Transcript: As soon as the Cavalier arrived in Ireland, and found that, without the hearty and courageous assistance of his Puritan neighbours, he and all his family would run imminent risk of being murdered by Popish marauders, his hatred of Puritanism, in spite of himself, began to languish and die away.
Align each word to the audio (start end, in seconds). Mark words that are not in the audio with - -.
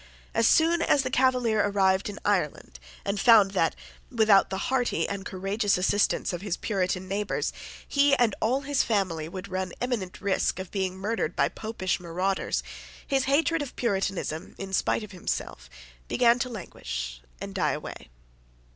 As 0.33 0.47
soon 0.47 0.81
as 0.81 1.03
the 1.03 1.11
Cavalier 1.11 1.61
arrived 1.63 2.09
in 2.09 2.17
Ireland, 2.25 2.79
and 3.05 3.19
found 3.19 3.51
that, 3.51 3.75
without 4.09 4.49
the 4.49 4.57
hearty 4.71 5.07
and 5.07 5.23
courageous 5.27 5.77
assistance 5.77 6.33
of 6.33 6.41
his 6.41 6.57
Puritan 6.57 7.07
neighbours, 7.07 7.53
he 7.87 8.15
and 8.15 8.33
all 8.41 8.61
his 8.61 8.81
family 8.81 9.29
would 9.29 9.47
run 9.47 9.73
imminent 9.79 10.19
risk 10.19 10.57
of 10.57 10.71
being 10.71 10.97
murdered 10.97 11.35
by 11.35 11.49
Popish 11.49 11.99
marauders, 11.99 12.63
his 13.05 13.25
hatred 13.25 13.61
of 13.61 13.75
Puritanism, 13.75 14.55
in 14.57 14.73
spite 14.73 15.03
of 15.03 15.11
himself, 15.11 15.69
began 16.07 16.39
to 16.39 16.49
languish 16.49 17.21
and 17.39 17.53
die 17.53 17.73
away. 17.73 18.09